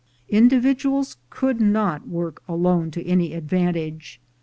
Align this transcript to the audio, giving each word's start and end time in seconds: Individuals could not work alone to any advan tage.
Individuals 0.29 1.17
could 1.29 1.61
not 1.61 2.07
work 2.07 2.41
alone 2.47 2.89
to 2.89 3.05
any 3.05 3.39
advan 3.39 3.73
tage. 3.73 4.19